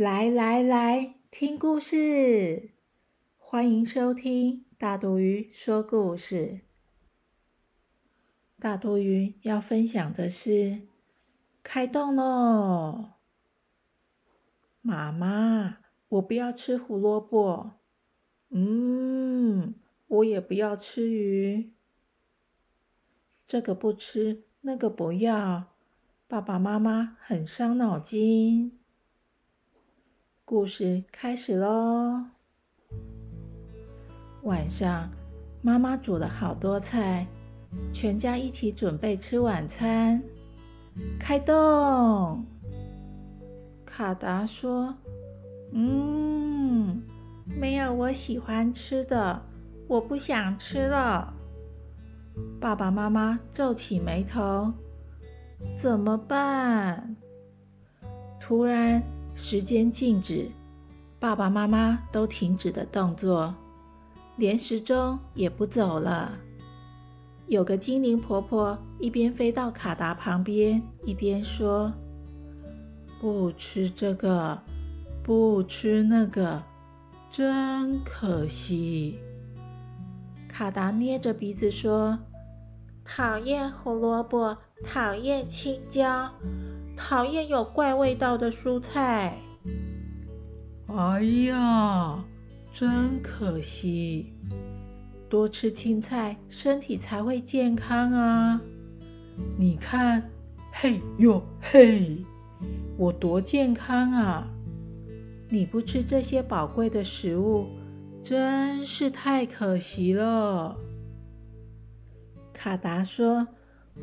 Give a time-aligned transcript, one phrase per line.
[0.00, 2.70] 来来来，听故事！
[3.36, 6.60] 欢迎收听大肚鱼说故事。
[8.58, 10.88] 大肚鱼要分享的是
[11.62, 13.10] 开动喽！
[14.80, 17.72] 妈妈，我不要吃胡萝卜。
[18.48, 19.74] 嗯，
[20.06, 21.74] 我也不要吃鱼。
[23.46, 25.74] 这个不吃，那个不要，
[26.26, 28.79] 爸爸妈妈很伤脑筋。
[30.50, 32.24] 故事开始喽！
[34.42, 35.08] 晚上，
[35.62, 37.24] 妈妈煮了好多菜，
[37.92, 40.20] 全家一起准备吃晚餐。
[41.20, 42.44] 开动！
[43.86, 44.92] 卡达说
[45.70, 47.00] ：“嗯，
[47.46, 49.40] 没有我喜欢吃的，
[49.86, 51.32] 我不想吃了。”
[52.60, 54.72] 爸爸妈妈皱起眉头
[55.78, 57.14] ：“怎么办？”
[58.40, 59.00] 突然。
[59.42, 60.48] 时间静止，
[61.18, 63.52] 爸爸妈妈都停止的动作，
[64.36, 66.38] 连时钟也不走了。
[67.48, 71.92] 有个精灵婆婆一边飞到卡达旁边，一边说
[73.20, 74.56] ：“不吃这个，
[75.24, 76.62] 不吃那个，
[77.32, 79.18] 真可惜。”
[80.48, 82.16] 卡达捏着鼻子说
[83.04, 86.30] ：“讨厌胡萝卜，讨厌青椒。”
[87.00, 89.38] 讨厌有怪味道的蔬菜。
[90.86, 92.22] 哎呀，
[92.74, 94.34] 真可惜！
[95.28, 98.60] 多吃青菜，身体才会健康啊！
[99.56, 100.30] 你看，
[100.70, 102.22] 嘿哟嘿，
[102.98, 104.46] 我多健康啊！
[105.48, 107.66] 你不吃这些宝贵的食物，
[108.22, 110.76] 真是太可惜了。
[112.52, 113.48] 卡达说：“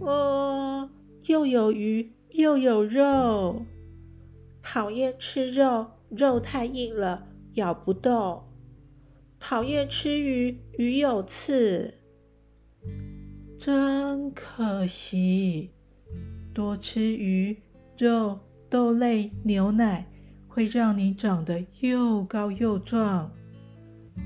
[0.00, 0.88] 哦，
[1.26, 3.64] 又有鱼。”又有肉，
[4.62, 8.44] 讨厌吃肉，肉太硬了，咬不动。
[9.40, 11.94] 讨厌吃鱼，鱼有刺，
[13.58, 15.70] 真可惜。
[16.52, 17.56] 多吃鱼、
[17.96, 20.06] 肉、豆类、牛奶，
[20.46, 23.30] 会让你长得又高又壮，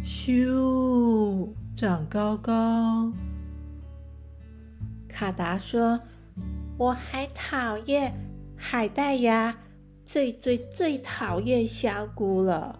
[0.04, 3.12] 咻，长高高。
[5.08, 6.00] 卡达说。
[6.82, 8.12] 我还讨厌
[8.56, 9.56] 海带芽，
[10.04, 12.76] 最最最讨厌香菇了。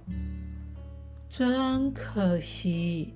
[1.30, 3.14] 真可惜，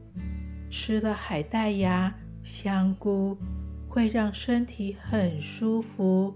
[0.70, 2.14] 吃了海带芽、
[2.44, 3.36] 香菇
[3.88, 6.32] 会让身体很舒服，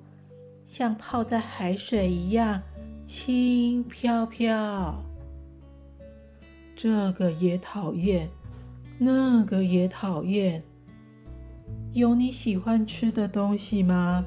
[0.67, 2.61] 像泡在海水一样
[3.07, 5.01] 轻飘飘。
[6.75, 8.29] 这个也讨厌，
[8.99, 10.61] 那个也讨厌。
[11.93, 14.27] 有你喜欢吃的东西吗？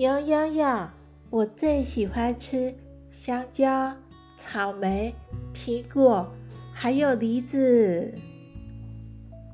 [0.00, 0.88] 有有有，
[1.28, 2.74] 我最喜欢吃
[3.10, 3.94] 香蕉、
[4.38, 5.14] 草莓、
[5.52, 6.26] 苹果，
[6.72, 8.14] 还有梨子。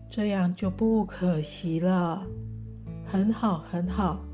[0.09, 2.25] 这样就不可惜了，
[3.05, 4.25] 很好很好。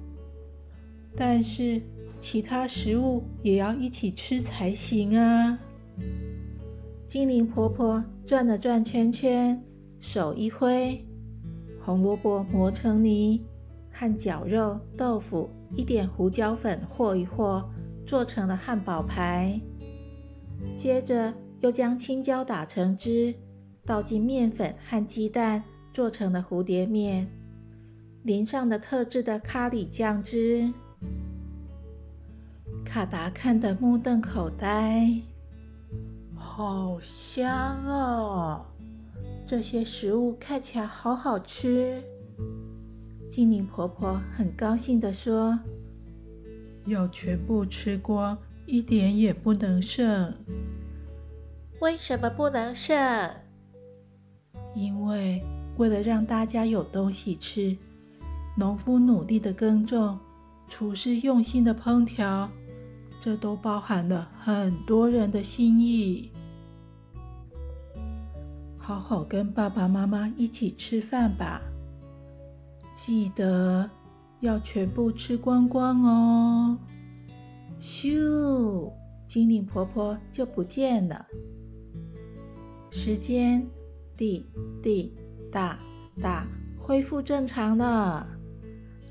[1.16, 1.80] 但是
[2.20, 5.58] 其他食物也要一起吃才行啊！
[7.08, 9.64] 精灵婆婆转了转圈圈，
[9.98, 11.02] 手一挥，
[11.82, 13.42] 红萝卜磨成泥，
[13.92, 15.50] 和绞肉、豆腐。
[15.74, 17.66] 一点胡椒粉和一和，
[18.04, 19.58] 做成了汉堡排。
[20.76, 23.34] 接着又将青椒打成汁，
[23.86, 25.64] 倒进面粉和鸡蛋，
[25.94, 27.26] 做成了蝴蝶面，
[28.22, 30.70] 淋上了特制的咖喱酱汁。
[32.84, 35.10] 卡达看得目瞪口呆，
[36.34, 38.66] 好香哦！
[39.46, 42.02] 这些食物看起来好好吃。
[43.32, 45.58] 精灵婆婆很高兴地说
[46.84, 48.36] ：“要全部吃光，
[48.66, 50.34] 一点也不能剩。
[51.80, 53.30] 为什么不能剩？
[54.74, 55.42] 因为
[55.78, 57.74] 为了让大家有东西吃，
[58.54, 60.18] 农夫努力的耕种，
[60.68, 62.50] 厨师用心的烹调，
[63.18, 66.30] 这都包含了很多人的心意。
[68.76, 71.62] 好好跟爸爸妈妈一起吃饭吧。”
[73.04, 73.90] 记得
[74.38, 76.78] 要全部吃光光哦！
[77.80, 78.92] 咻，
[79.26, 81.26] 精灵婆婆就不见了。
[82.92, 83.66] 时间
[84.16, 84.46] 滴
[84.80, 85.12] 滴
[85.50, 85.76] 答
[86.20, 86.46] 答
[86.78, 88.24] 恢复正常了。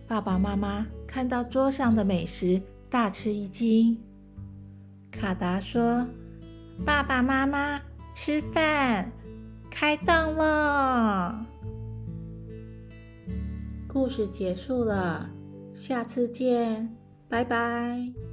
[0.07, 4.01] 爸爸妈妈看到桌上的美食，大吃一惊。
[5.11, 6.07] 卡达说
[6.85, 7.81] ：“爸爸妈妈，
[8.13, 9.11] 吃饭，
[9.69, 11.45] 开动了。”
[13.91, 15.29] 故事结束了，
[15.73, 16.95] 下次见，
[17.27, 18.30] 拜拜。